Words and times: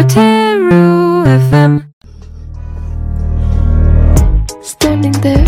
Otaru 0.00 1.26
FM. 1.28 1.72
Standing 4.62 5.12
there, 5.20 5.44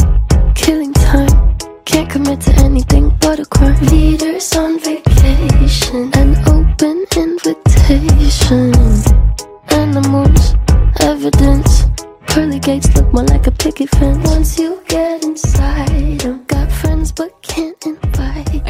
killing 0.55 0.93
time. 0.93 1.57
Can't 1.87 2.11
commit 2.11 2.43
to 2.43 2.53
anything 2.57 3.17
but 3.19 3.41
a 3.41 3.47
crime. 3.47 3.81
Leaders 3.87 4.55
on 4.55 4.79
vacation, 4.79 6.11
an 6.21 6.37
open 6.47 7.07
invitation. 7.17 8.75
Animals, 9.71 10.55
evidence. 11.01 11.87
Pearly 12.27 12.59
gates 12.59 12.95
look 12.95 13.11
more 13.11 13.25
like 13.25 13.47
a 13.47 13.53
picket 13.53 13.89
fence. 13.89 14.29
Once 14.29 14.59
you 14.59 14.83
get 14.87 15.25
inside, 15.25 16.27
I've 16.27 16.47
got 16.47 16.71
friends 16.71 17.11
but 17.11 17.41
can't. 17.41 17.72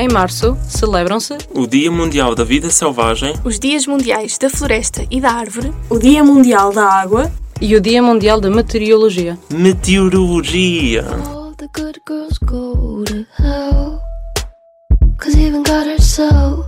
Em 0.03 0.09
março, 0.09 0.59
celebram-se 0.69 1.39
O 1.55 1.65
Dia 1.65 1.89
Mundial 1.89 2.35
da 2.35 2.43
Vida 2.43 2.69
Selvagem, 2.71 3.35
Os 3.45 3.61
Dias 3.61 3.87
Mundiais 3.87 4.37
da 4.37 4.51
Floresta 4.51 5.07
e 5.09 5.21
da 5.21 5.31
Árvore, 5.31 5.73
o 5.89 5.97
Dia 5.97 6.25
Mundial 6.25 6.73
da 6.73 6.85
Água, 6.85 7.31
e 7.61 7.77
o 7.77 7.81
Dia 7.81 8.03
Mundial 8.03 8.41
da 8.41 8.51
Meteorologia. 8.51 9.39
Meteorologia, 9.53 11.05
All 11.25 11.55
the 11.55 11.69
good 11.73 12.01
girls 12.09 12.37
go 12.45 13.05
to 13.05 13.25
hell. 13.41 14.01
Cause 15.19 15.39
even 15.39 15.63
God 15.63 15.87
herself 15.87 16.67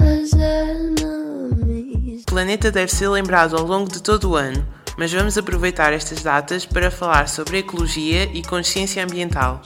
has 0.00 0.32
enemies. 0.32 2.22
O 2.22 2.24
planeta 2.24 2.72
deve 2.72 2.90
ser 2.90 3.10
lembrado 3.10 3.54
ao 3.54 3.66
longo 3.66 3.92
de 3.92 4.02
todo 4.02 4.30
o 4.30 4.34
ano, 4.34 4.66
mas 4.96 5.12
vamos 5.12 5.36
aproveitar 5.36 5.92
estas 5.92 6.22
datas 6.22 6.64
para 6.64 6.90
falar 6.90 7.28
sobre 7.28 7.58
ecologia 7.58 8.30
e 8.32 8.42
consciência 8.42 9.04
ambiental. 9.04 9.60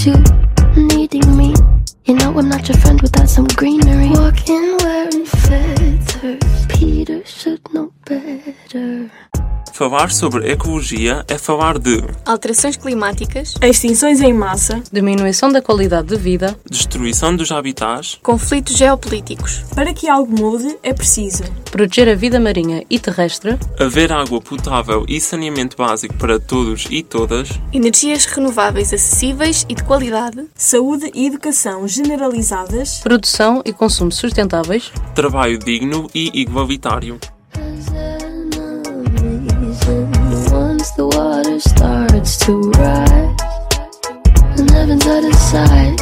You, 0.00 0.41
falar 9.82 10.12
sobre 10.12 10.48
ecologia 10.48 11.24
é 11.26 11.36
falar 11.36 11.76
de 11.76 12.04
alterações 12.24 12.76
climáticas, 12.76 13.54
extinções 13.60 14.20
em 14.20 14.32
massa, 14.32 14.80
Diminuição 14.92 15.50
da 15.50 15.60
qualidade 15.60 16.06
de 16.06 16.16
vida, 16.16 16.56
destruição 16.70 17.34
dos 17.34 17.50
habitats, 17.50 18.16
conflitos 18.22 18.76
geopolíticos, 18.76 19.64
para 19.74 19.92
que 19.92 20.08
algo 20.08 20.40
mude 20.40 20.78
é 20.84 20.92
preciso 20.92 21.42
proteger 21.72 22.08
a 22.08 22.14
vida 22.14 22.38
marinha 22.38 22.84
e 22.88 23.00
terrestre, 23.00 23.58
haver 23.76 24.12
água 24.12 24.40
potável 24.40 25.04
e 25.08 25.20
saneamento 25.20 25.76
básico 25.76 26.14
para 26.14 26.38
todos 26.38 26.86
e 26.88 27.02
todas, 27.02 27.48
energias 27.72 28.24
renováveis 28.26 28.92
acessíveis 28.92 29.66
e 29.68 29.74
de 29.74 29.82
qualidade, 29.82 30.46
saúde 30.54 31.10
e 31.12 31.26
educação 31.26 31.88
generalizadas, 31.88 32.98
produção 32.98 33.62
e 33.64 33.72
consumo 33.72 34.12
sustentáveis, 34.12 34.92
trabalho 35.12 35.58
digno 35.58 36.08
e 36.14 36.30
igualitário. 36.40 37.18
Water 41.52 41.68
starts 41.68 42.36
to 42.38 42.70
rise, 42.72 43.36
and 44.58 44.70
heaven's 44.70 45.06
out 45.06 45.24
of 45.24 45.34
sight, 45.34 46.00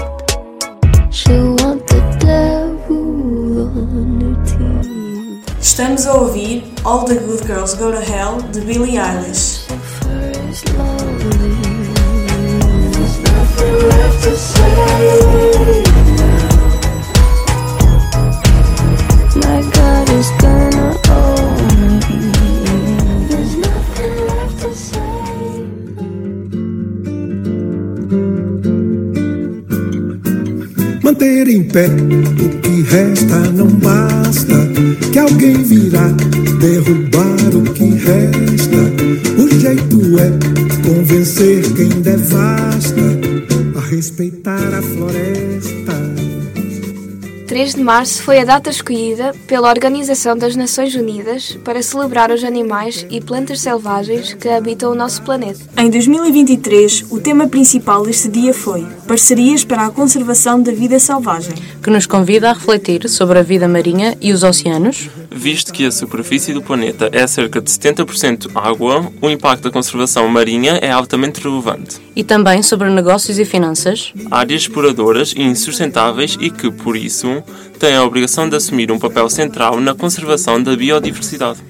she'll 1.11 1.57
want 1.57 1.87
the 1.87 2.01
devil 2.21 3.69
on 3.69 4.21
her 4.21 4.45
team. 4.45 5.43
Estamos 5.59 6.07
a 6.07 6.11
ouvir 6.13 6.63
All 6.85 7.07
the 7.07 7.15
Good 7.15 7.47
Girls 7.47 7.75
Go 7.75 7.91
to 7.93 8.01
Hell 8.01 8.41
de 8.53 8.61
Billie 8.61 8.99
Eilish. 8.99 9.67
First 10.01 10.73
lonely, 10.75 11.57
there's 12.93 13.19
nothing 13.21 13.89
left 13.89 14.25
to 14.25 14.37
say. 14.37 14.75
My 19.37 19.63
God 19.71 20.09
is 20.11 20.31
gonna 20.41 20.89
own 21.11 21.60
Manter 31.21 31.49
em 31.49 31.63
pé 31.65 31.85
o 31.87 32.49
que 32.61 32.81
resta 32.81 33.41
não 33.53 33.67
basta. 33.67 34.55
Que 35.13 35.19
alguém 35.19 35.63
virá 35.63 36.09
derrubar 36.59 37.55
o 37.55 37.63
que 37.75 37.85
resta. 37.91 38.79
O 39.37 39.61
jeito 39.61 40.19
é 40.19 40.89
convencer 40.89 41.63
quem 41.75 41.91
devasta 42.01 43.03
a 43.77 43.81
respeitar 43.81 44.73
a 44.75 44.81
floresta. 44.81 46.00
3 47.51 47.75
de 47.75 47.83
março 47.83 48.23
foi 48.23 48.39
a 48.39 48.45
data 48.45 48.71
escolhida 48.71 49.35
pela 49.49 49.71
Organização 49.71 50.39
das 50.39 50.55
Nações 50.55 50.95
Unidas 50.95 51.59
para 51.65 51.83
celebrar 51.83 52.31
os 52.31 52.45
animais 52.45 53.05
e 53.11 53.21
plantas 53.21 53.61
selvagens 53.61 54.33
que 54.35 54.49
habitam 54.49 54.93
o 54.93 54.95
nosso 54.95 55.21
planeta. 55.23 55.59
Em 55.77 55.91
2023, 55.91 57.07
o 57.11 57.19
tema 57.19 57.49
principal 57.49 58.05
deste 58.05 58.29
dia 58.29 58.55
foi 58.55 58.87
Parcerias 59.05 59.65
para 59.65 59.87
a 59.87 59.91
Conservação 59.91 60.63
da 60.63 60.71
Vida 60.71 61.01
Selvagem. 61.01 61.55
que 61.83 61.91
nos 61.91 62.07
convida 62.07 62.51
a 62.51 62.53
refletir 62.53 63.09
sobre 63.09 63.41
a 63.41 63.43
vida 63.43 63.67
marinha 63.67 64.17
e 64.21 64.33
os 64.33 64.45
oceanos, 64.45 65.11
Visto 65.33 65.73
que 65.73 65.87
a 65.87 65.93
superfície 65.93 66.53
do 66.53 66.61
planeta 66.61 67.09
é 67.13 67.27
cerca 67.27 67.61
de 67.61 67.71
70% 67.71 68.51
água, 68.55 69.11
o 69.23 69.31
impacto 69.31 69.65
da 69.65 69.71
conservação 69.71 70.27
marinha 70.29 70.73
é 70.83 70.91
altamente 70.91 71.41
relevante. 71.41 71.99
e 72.17 72.25
também 72.25 72.63
sobre 72.63 72.91
negócios 72.91 73.39
e 73.39 73.45
finanças, 73.45 74.13
Áreas 74.31 74.63
exploradoras 74.63 75.33
e 75.37 75.43
insustentáveis 75.43 76.37
e 76.41 76.51
que, 76.51 76.71
por 76.71 76.97
isso, 76.97 77.43
têm 77.79 77.95
a 77.95 78.05
obrigação 78.05 78.49
de 78.49 78.57
assumir 78.57 78.91
um 78.91 78.99
papel 78.99 79.31
central 79.31 79.81
na 79.81 79.95
conservação 79.95 80.63
da 80.63 80.75
biodiversidade. 80.77 81.61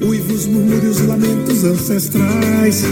Uivos, 0.00 0.46
murmúrios, 0.46 1.00
lamentos 1.06 1.64
ancestrais. 1.64 2.84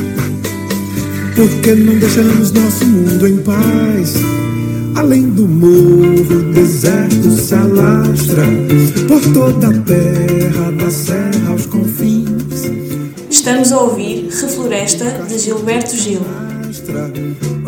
Porque 1.36 1.74
não 1.74 1.98
deixamos 1.98 2.50
nosso 2.50 2.84
mundo 2.86 3.28
em 3.28 3.36
paz? 3.38 4.14
Além 4.96 5.28
do 5.28 5.46
morro, 5.46 6.22
o 6.22 6.52
deserto 6.54 7.30
se 7.30 7.54
alastra 7.54 8.44
por 9.06 9.20
toda 9.34 9.68
a 9.68 9.82
terra, 9.82 10.72
da 10.72 10.90
serra 10.90 11.50
aos 11.50 11.66
confins. 11.66 12.70
Estamos 13.28 13.72
a 13.72 13.80
ouvir 13.80 14.30
Refloresta 14.30 15.22
de 15.28 15.38
Gilberto 15.38 15.94
Gil. 15.96 16.22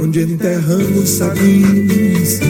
Onde 0.02 0.22
enterramos 0.22 1.06
sabins. 1.06 2.40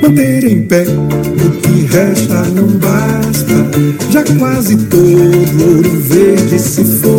Manter 0.00 0.44
em 0.44 0.62
pé 0.62 0.84
o 0.84 1.50
que 1.60 1.80
resta 1.86 2.42
não 2.54 2.68
basta. 2.78 3.58
Já 4.12 4.22
quase 4.38 4.76
todo 4.86 4.98
o 4.98 5.76
ouro 5.76 6.00
verde 6.00 6.58
se 6.60 6.84
foi. 6.84 7.17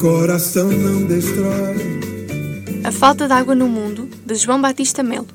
Coração 0.00 0.70
não 0.70 1.04
destrói. 1.04 1.76
A 2.82 2.90
falta 2.90 3.26
de 3.26 3.34
água 3.34 3.54
no 3.54 3.68
mundo, 3.68 4.08
de 4.24 4.34
João 4.34 4.58
Batista 4.58 5.02
Melo. 5.02 5.26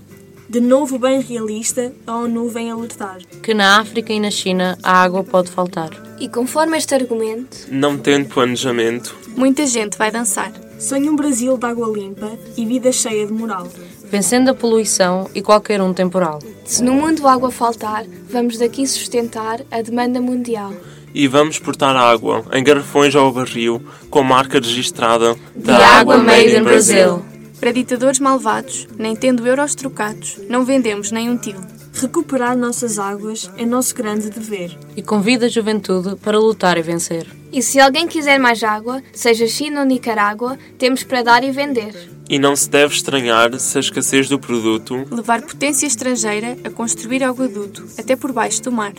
De 0.50 0.60
novo 0.60 0.98
bem 0.98 1.22
realista, 1.22 1.94
a 2.08 2.16
ONU 2.16 2.50
vem 2.50 2.72
alertar. 2.72 3.20
que 3.44 3.54
na 3.54 3.80
África 3.80 4.12
e 4.12 4.20
na 4.20 4.32
China 4.32 4.76
a 4.82 5.04
água 5.04 5.24
pode 5.24 5.52
faltar. 5.52 5.92
E 6.20 6.28
conforme 6.28 6.78
este 6.78 6.96
argumento, 6.96 7.68
Não 7.70 7.96
tendo 7.96 8.28
planejamento, 8.30 9.16
Muita 9.38 9.68
gente 9.68 9.98
vai 9.98 10.12
dançar. 10.12 10.52
Sonho 10.80 11.12
um 11.12 11.16
Brasil 11.16 11.58
de 11.58 11.66
água 11.66 11.88
limpa 11.96 12.32
e 12.58 12.66
vida 12.66 12.92
cheia 12.92 13.28
de 13.28 13.34
moral. 13.34 13.68
Vencendo 14.10 14.50
a 14.50 14.54
poluição 14.56 15.30
e 15.36 15.42
qualquer 15.44 15.80
um 15.82 15.94
temporal. 15.94 16.40
se 16.66 16.82
no 16.84 16.94
mundo 16.94 17.28
a 17.28 17.34
água 17.34 17.52
faltar, 17.52 18.06
vamos 18.30 18.58
daqui 18.58 18.88
sustentar 18.88 19.62
a 19.70 19.82
demanda 19.82 20.20
mundial. 20.20 20.74
E 21.16 21.30
vamos 21.30 21.58
portar 21.58 21.96
água 21.96 22.46
em 22.52 22.62
garrafões 22.62 23.16
ao 23.16 23.32
barril 23.32 23.82
com 24.10 24.22
marca 24.22 24.60
registrada 24.60 25.36
The 25.64 25.72
Água 25.72 26.18
Made 26.18 26.58
in 26.58 26.64
Brazil. 26.64 27.26
Para 27.58 27.72
ditadores 27.72 28.20
malvados, 28.20 28.86
nem 29.00 29.16
tendo 29.16 29.48
euros 29.48 29.74
trocados, 29.74 30.38
não 30.50 30.66
vendemos 30.66 31.12
nem 31.12 31.30
um 31.30 31.38
tilo. 31.38 31.66
Recuperar 31.94 32.58
nossas 32.58 33.00
águas 33.00 33.50
é 33.58 33.66
nosso 33.66 33.96
grande 33.96 34.30
dever. 34.30 34.78
E 34.98 35.02
convida 35.02 35.46
a 35.46 35.50
juventude 35.50 36.18
para 36.18 36.38
lutar 36.38 36.78
e 36.78 36.82
vencer. 36.82 37.26
E 37.54 37.64
se 37.64 37.80
alguém 37.80 38.06
quiser 38.06 38.38
mais 38.38 38.62
água, 38.62 39.02
seja 39.14 39.48
China 39.48 39.80
ou 39.80 39.86
Nicarágua, 39.86 40.60
temos 40.78 41.04
para 41.04 41.24
dar 41.24 41.42
e 41.46 41.52
vender. 41.52 41.96
E 42.30 42.38
não 42.38 42.54
se 42.54 42.70
deve 42.70 42.94
estranhar 42.94 43.58
se 43.58 43.78
a 43.78 43.80
escassez 43.80 44.28
do 44.28 44.38
produto 44.38 45.06
Levar 45.10 45.42
potência 45.44 45.88
estrangeira 45.88 46.58
a 46.66 46.70
construir 46.70 47.24
algoduto, 47.24 47.86
até 47.98 48.18
por 48.18 48.34
baixo 48.34 48.62
do 48.64 48.72
mar. 48.74 48.94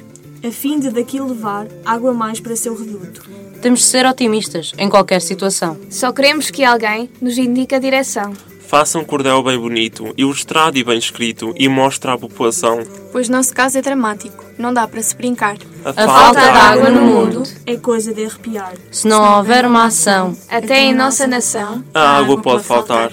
A 0.47 0.51
fim 0.53 0.79
de 0.79 0.91
daqui 0.91 1.21
levar 1.21 1.67
água 1.85 2.13
mais 2.15 2.39
para 2.41 2.55
seu 2.57 2.77
reduto. 2.77 3.23
Temos 3.61 3.81
de 3.81 3.87
ser 3.87 4.07
otimistas 4.07 4.73
em 4.79 4.89
qualquer 4.89 5.21
situação. 5.21 5.77
Só 5.91 6.13
queremos 6.13 6.51
que 6.51 6.63
alguém 6.65 7.11
nos 7.21 7.37
indique 7.37 7.75
a 7.75 7.79
direção. 7.79 8.33
Faça 8.69 8.99
um 8.99 9.05
cordel 9.05 9.43
bem 9.45 9.59
bonito, 9.59 10.13
ilustrado 10.17 10.77
e 10.77 10.83
bem 10.83 10.99
escrito 10.99 11.55
e 11.57 11.69
mostre 11.69 12.11
à 12.11 12.19
população. 12.19 12.81
Pois 13.13 13.29
nosso 13.29 13.55
caso 13.55 13.79
é 13.79 13.83
dramático, 13.83 14.45
não 14.59 14.75
dá 14.75 14.89
para 14.89 15.01
se 15.03 15.15
brincar. 15.17 15.57
A 15.85 15.93
falta 15.93 16.41
de 16.41 16.47
água 16.49 16.91
no 16.91 17.01
mundo, 17.03 17.43
É 17.65 17.77
coisa 17.77 18.13
de 18.13 18.25
arrepiar. 18.25 18.75
se 18.91 19.07
não 19.07 19.39
houver 19.39 19.65
uma 19.65 19.85
ação, 19.87 20.37
Até 20.49 20.81
em 20.81 20.93
nossa 20.95 21.27
nação, 21.29 21.85
A 21.95 22.19
água 22.19 22.41
pode 22.43 22.65
faltar. 22.65 23.13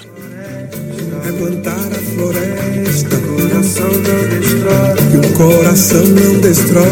Aguentar 1.27 1.73
a 1.75 2.15
floresta, 2.15 3.15
coração 3.21 3.89
não 3.91 4.39
destrói. 4.39 5.02
Coração 5.73 6.03
não 6.05 6.39
destrói. 6.39 6.83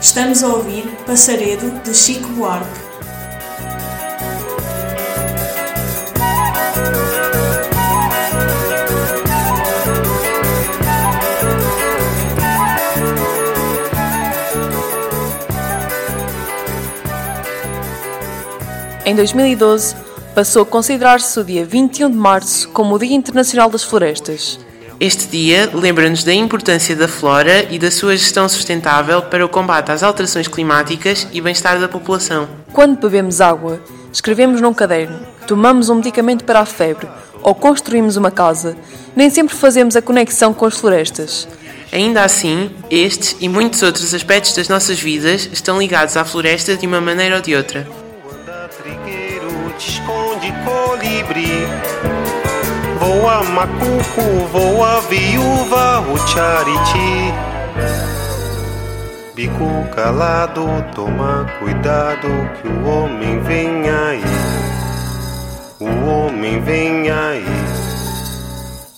Estamos 0.00 0.44
a 0.44 0.46
ouvir 0.46 0.86
Passaredo 1.04 1.82
de 1.82 1.92
Chico 1.92 2.28
Buarque. 2.28 2.85
Em 19.08 19.14
2012, 19.14 19.94
passou 20.34 20.62
a 20.62 20.66
considerar-se 20.66 21.38
o 21.38 21.44
dia 21.44 21.64
21 21.64 22.10
de 22.10 22.16
março 22.16 22.68
como 22.70 22.96
o 22.96 22.98
Dia 22.98 23.14
Internacional 23.14 23.70
das 23.70 23.84
Florestas. 23.84 24.58
Este 24.98 25.28
dia 25.28 25.70
lembra-nos 25.72 26.24
da 26.24 26.34
importância 26.34 26.96
da 26.96 27.06
flora 27.06 27.72
e 27.72 27.78
da 27.78 27.88
sua 27.88 28.16
gestão 28.16 28.48
sustentável 28.48 29.22
para 29.22 29.46
o 29.46 29.48
combate 29.48 29.92
às 29.92 30.02
alterações 30.02 30.48
climáticas 30.48 31.28
e 31.32 31.40
bem-estar 31.40 31.78
da 31.78 31.86
população. 31.86 32.48
Quando 32.72 32.98
bebemos 32.98 33.40
água, 33.40 33.80
escrevemos 34.12 34.60
num 34.60 34.74
caderno, 34.74 35.20
tomamos 35.46 35.88
um 35.88 35.94
medicamento 35.94 36.42
para 36.42 36.58
a 36.58 36.66
febre 36.66 37.06
ou 37.44 37.54
construímos 37.54 38.16
uma 38.16 38.32
casa, 38.32 38.76
nem 39.14 39.30
sempre 39.30 39.54
fazemos 39.54 39.94
a 39.94 40.02
conexão 40.02 40.52
com 40.52 40.66
as 40.66 40.76
florestas. 40.76 41.46
Ainda 41.92 42.24
assim, 42.24 42.72
estes 42.90 43.36
e 43.38 43.48
muitos 43.48 43.84
outros 43.84 44.12
aspectos 44.12 44.52
das 44.54 44.68
nossas 44.68 44.98
vidas 44.98 45.48
estão 45.52 45.78
ligados 45.78 46.16
à 46.16 46.24
floresta 46.24 46.76
de 46.76 46.88
uma 46.88 47.00
maneira 47.00 47.36
ou 47.36 47.40
de 47.40 47.54
outra. 47.54 47.86
Te 49.78 49.90
esconde 49.90 50.52
colibri. 50.64 51.66
Voa 52.98 53.44
macuco, 53.44 54.46
voa 54.50 55.00
viúva, 55.02 56.00
o 56.00 56.16
chariti. 56.28 57.34
Bico 59.34 59.86
calado, 59.94 60.66
toma 60.94 61.46
cuidado 61.58 62.26
que 62.56 62.68
o 62.68 62.86
homem 62.88 63.38
vem 63.40 63.90
aí. 63.90 64.22
O 65.78 66.08
homem 66.08 66.58
vem 66.62 67.10
aí. 67.10 67.44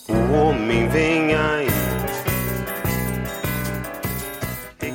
O 0.07 0.33
homem 0.33 0.87
vem 0.87 1.35
aí. 1.35 1.67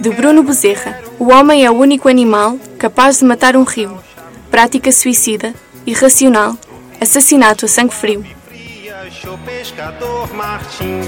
De 0.01 0.09
Bruno 0.09 0.43
Bezerra. 0.43 0.99
O 1.19 1.31
homem 1.31 1.65
é 1.67 1.71
o 1.71 1.75
único 1.75 2.09
animal 2.09 2.59
capaz 2.79 3.19
de 3.19 3.27
matar 3.27 3.55
um 3.55 3.65
rio. 3.65 3.99
Prática 4.51 4.91
suicida, 4.93 5.53
irracional, 5.87 6.57
assassinato 7.01 7.65
a 7.65 7.69
sangue 7.69 7.95
frio. 7.95 8.25
Achou 9.07 9.37
pescador 9.39 10.33
Martim. 10.33 11.03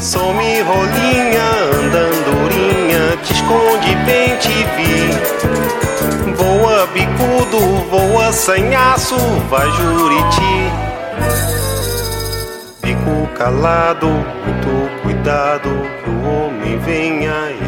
Some 0.00 0.60
rolinha, 0.62 1.48
andandurinha, 1.72 3.16
te 3.22 3.32
esconde 3.32 3.94
bem 4.04 4.36
te 4.36 4.64
vi. 4.76 4.94
Voa 6.36 6.86
bicudo, 6.88 7.58
voa 7.88 8.32
sanhaço, 8.32 9.16
vai 9.48 9.70
juriti. 9.70 10.70
Bico 12.82 13.28
calado, 13.34 14.06
muito 14.06 15.02
cuidado, 15.02 15.70
que 16.02 16.10
o 16.10 16.22
homem 16.28 16.78
vem 16.80 17.28
aí. 17.28 17.63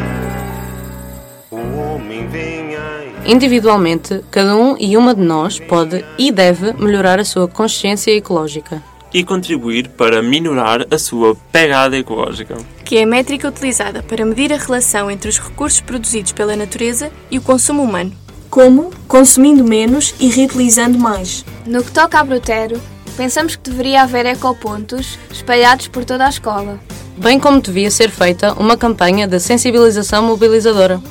Individualmente, 3.27 4.23
cada 4.31 4.55
um 4.55 4.77
e 4.79 4.95
uma 4.95 5.13
de 5.13 5.21
nós 5.21 5.59
pode 5.59 6.03
e 6.17 6.31
deve 6.31 6.73
melhorar 6.73 7.19
a 7.19 7.25
sua 7.25 7.47
consciência 7.47 8.11
ecológica. 8.11 8.81
E 9.13 9.23
contribuir 9.23 9.89
para 9.89 10.21
minorar 10.21 10.85
a 10.89 10.97
sua 10.97 11.35
pegada 11.51 11.97
ecológica. 11.97 12.55
que 12.83 12.97
é 12.97 13.03
a 13.03 13.07
métrica 13.07 13.49
utilizada 13.49 14.01
para 14.01 14.25
medir 14.25 14.53
a 14.53 14.57
relação 14.57 15.11
entre 15.11 15.29
os 15.29 15.37
recursos 15.37 15.81
produzidos 15.81 16.31
pela 16.31 16.55
natureza 16.55 17.11
e 17.29 17.37
o 17.37 17.41
consumo 17.41 17.83
humano. 17.83 18.13
Como? 18.49 18.91
Consumindo 19.09 19.63
menos 19.63 20.15
e 20.19 20.29
reutilizando 20.29 20.97
mais. 20.97 21.45
no 21.65 21.83
que 21.83 21.91
toca 21.91 22.17
a 22.17 22.23
Brutero, 22.23 22.79
pensamos 23.17 23.57
que 23.57 23.69
deveria 23.69 24.03
haver 24.03 24.25
ecopontos 24.25 25.19
espalhados 25.29 25.89
por 25.89 26.05
toda 26.05 26.25
a 26.25 26.29
escola. 26.29 26.79
Bem 27.17 27.39
como 27.39 27.59
devia 27.59 27.91
ser 27.91 28.09
feita 28.09 28.53
uma 28.53 28.77
campanha 28.77 29.27
de 29.27 29.39
sensibilização 29.39 30.23
mobilizadora. 30.23 31.01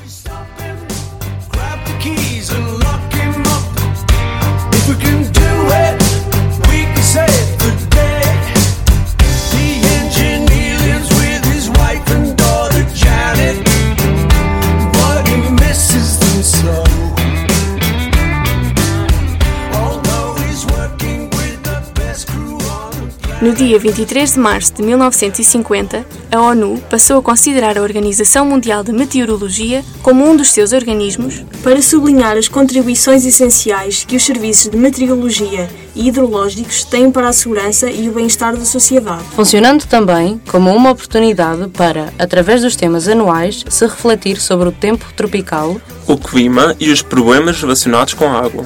No 23.38 23.52
dia 23.52 23.78
23 23.78 24.32
de 24.32 24.38
março 24.40 24.72
de 24.72 24.82
1950, 24.82 26.06
a 26.32 26.40
ONU 26.40 26.82
passou 26.88 27.18
a 27.18 27.22
considerar 27.22 27.76
a 27.76 27.82
Organização 27.82 28.46
Mundial 28.46 28.82
de 28.82 28.92
Meteorologia 28.92 29.84
como 30.02 30.26
um 30.26 30.34
dos 30.34 30.52
seus 30.52 30.72
organismos 30.72 31.44
Para 31.62 31.82
sublinhar 31.82 32.38
as 32.38 32.48
contribuições 32.48 33.26
essenciais 33.26 34.04
que 34.04 34.16
os 34.16 34.24
serviços 34.24 34.70
de 34.70 34.78
meteorologia 34.78 35.68
e 35.94 36.08
hidrológicos 36.08 36.84
têm 36.84 37.12
para 37.12 37.28
a 37.28 37.32
segurança 37.32 37.90
e 37.90 38.08
o 38.08 38.12
bem-estar 38.12 38.56
da 38.56 38.64
sociedade. 38.64 39.22
funcionando 39.34 39.84
também 39.84 40.40
como 40.50 40.74
uma 40.74 40.92
oportunidade 40.92 41.68
para, 41.68 42.14
através 42.18 42.62
dos 42.62 42.74
temas 42.74 43.06
anuais, 43.06 43.62
se 43.68 43.84
refletir 43.84 44.40
sobre 44.40 44.70
o 44.70 44.72
tempo 44.72 45.04
tropical, 45.14 45.78
O 46.08 46.16
clima 46.16 46.74
e 46.80 46.88
os 46.90 47.02
problemas 47.02 47.60
relacionados 47.60 48.14
com 48.14 48.24
a 48.26 48.38
água. 48.38 48.64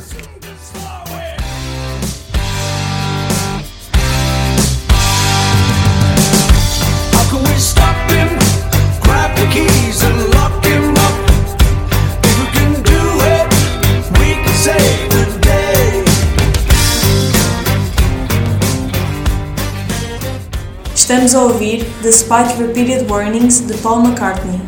Estamos 21.21 21.35
a 21.35 21.53
ouvir 21.53 21.85
Despite 22.03 22.55
Repeated 22.55 23.11
Warnings 23.11 23.61
de 23.67 23.75
Paul 23.75 24.05
McCartney. 24.05 24.59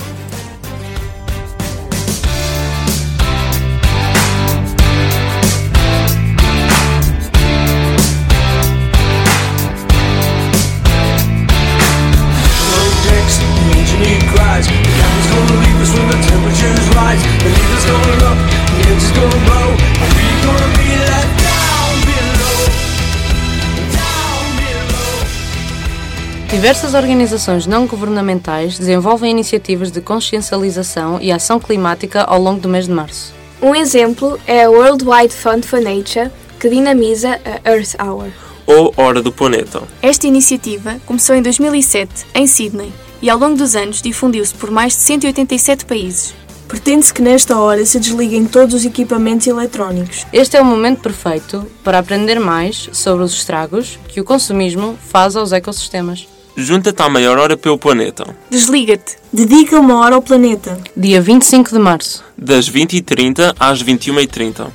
Diversas 26.52 26.92
organizações 26.92 27.66
não 27.66 27.87
governamentais 27.87 28.78
desenvolvem 28.78 29.30
iniciativas 29.30 29.90
de 29.90 30.02
consciencialização 30.02 31.18
e 31.18 31.32
ação 31.32 31.59
climática 31.59 32.25
ao 32.25 32.38
longo 32.38 32.61
do 32.61 32.68
mês 32.68 32.85
de 32.85 32.92
março. 32.92 33.32
Um 33.62 33.75
exemplo 33.75 34.38
é 34.47 34.64
a 34.64 34.71
World 34.71 35.02
Wide 35.02 35.35
Fund 35.35 35.64
for 35.64 35.80
Nature, 35.80 36.30
que 36.61 36.68
dinamiza 36.68 37.40
a 37.42 37.71
Earth 37.71 37.94
Hour. 37.99 38.28
Ou 38.66 38.92
Hora 38.99 39.23
do 39.23 39.32
Planeta. 39.32 39.82
Esta 40.02 40.26
iniciativa 40.26 41.00
começou 41.06 41.35
em 41.35 41.40
2007, 41.40 42.26
em 42.35 42.47
Sydney, 42.47 42.92
e 43.23 43.30
ao 43.30 43.38
longo 43.38 43.56
dos 43.56 43.75
anos 43.75 44.02
difundiu-se 44.02 44.52
por 44.52 44.71
mais 44.71 44.92
de 44.92 45.00
187 45.00 45.87
países. 45.87 46.35
Pretende-se 46.68 47.14
que 47.14 47.23
nesta 47.23 47.59
hora 47.59 47.85
se 47.87 47.99
desliguem 47.99 48.44
todos 48.44 48.75
os 48.75 48.85
equipamentos 48.85 49.47
eletrónicos. 49.47 50.26
Este 50.30 50.59
é 50.59 50.61
o 50.61 50.66
momento 50.66 51.00
perfeito 51.00 51.66
para 51.82 51.99
aprender 51.99 52.38
mais 52.38 52.90
sobre 52.92 53.25
os 53.25 53.32
estragos 53.32 53.99
que 54.06 54.21
o 54.21 54.25
consumismo 54.25 54.99
faz 55.09 55.35
aos 55.35 55.52
ecossistemas. 55.52 56.31
Junta-te 56.56 57.00
à 57.00 57.09
maior 57.09 57.38
hora 57.38 57.56
pelo 57.56 57.78
planeta. 57.78 58.25
Desliga-te. 58.50 59.16
Dedica 59.32 59.80
uma 59.80 60.00
hora 60.00 60.16
ao 60.16 60.23
planeta. 60.23 60.78
Dia 60.94 61.21
25 61.21 61.71
de 61.71 61.78
março. 61.78 62.23
Das 62.37 62.71
20h30 62.71 63.54
às 63.59 63.82
21h30. 63.82 64.66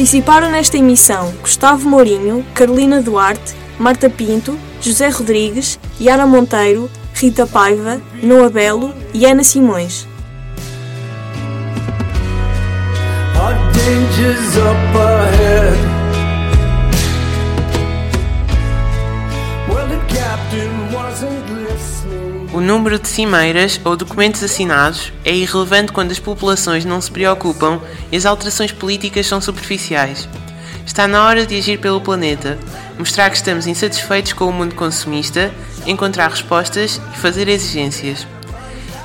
Participaram 0.00 0.50
nesta 0.50 0.78
emissão 0.78 1.30
Gustavo 1.42 1.86
Mourinho, 1.86 2.42
Carolina 2.54 3.02
Duarte, 3.02 3.54
Marta 3.78 4.08
Pinto, 4.08 4.58
José 4.80 5.10
Rodrigues, 5.10 5.78
Yara 6.00 6.26
Monteiro, 6.26 6.90
Rita 7.12 7.46
Paiva, 7.46 8.00
Noa 8.22 8.48
Belo 8.48 8.94
e 9.12 9.26
Ana 9.26 9.44
Simões. 9.44 10.08
Our 13.36 13.52
dangers 13.74 14.56
up 14.56 14.96
ahead. 14.96 15.89
O 22.52 22.60
número 22.60 22.98
de 22.98 23.06
cimeiras 23.06 23.80
ou 23.84 23.96
documentos 23.96 24.42
assinados 24.42 25.12
é 25.24 25.32
irrelevante 25.32 25.92
quando 25.92 26.10
as 26.10 26.18
populações 26.18 26.84
não 26.84 27.00
se 27.00 27.08
preocupam 27.08 27.80
e 28.10 28.16
as 28.16 28.26
alterações 28.26 28.72
políticas 28.72 29.28
são 29.28 29.40
superficiais. 29.40 30.28
Está 30.84 31.06
na 31.06 31.24
hora 31.24 31.46
de 31.46 31.56
agir 31.56 31.78
pelo 31.78 32.00
planeta, 32.00 32.58
mostrar 32.98 33.30
que 33.30 33.36
estamos 33.36 33.68
insatisfeitos 33.68 34.32
com 34.32 34.46
o 34.46 34.52
mundo 34.52 34.74
consumista, 34.74 35.52
encontrar 35.86 36.28
respostas 36.28 37.00
e 37.14 37.18
fazer 37.18 37.46
exigências. 37.46 38.26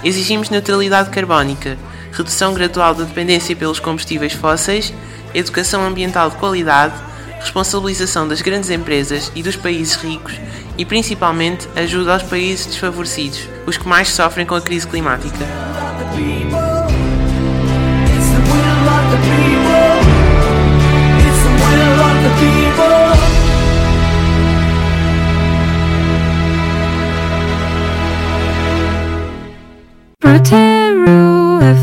Exigimos 0.03 0.49
neutralidade 0.49 1.11
carbónica, 1.11 1.77
redução 2.11 2.51
gradual 2.51 2.95
da 2.95 3.03
dependência 3.03 3.55
pelos 3.55 3.79
combustíveis 3.79 4.33
fósseis, 4.33 4.91
educação 5.35 5.85
ambiental 5.85 6.31
de 6.31 6.37
qualidade, 6.37 6.95
responsabilização 7.45 8.27
das 8.27 8.41
grandes 8.41 8.69
empresas 8.69 9.31
e 9.35 9.43
dos 9.43 9.55
países 9.55 9.95
ricos 9.95 10.33
e, 10.77 10.83
principalmente, 10.83 11.67
ajuda 11.75 12.13
aos 12.13 12.23
países 12.23 12.65
desfavorecidos, 12.65 13.47
os 13.65 13.77
que 13.77 13.87
mais 13.87 14.09
sofrem 14.09 14.45
com 14.45 14.55
a 14.55 14.61
crise 14.61 14.87
climática. 14.87 15.45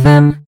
FM 0.03 0.42